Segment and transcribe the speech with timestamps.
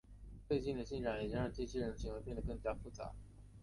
[0.47, 3.11] 最近的进展已经让机器人的行为变成更加复杂。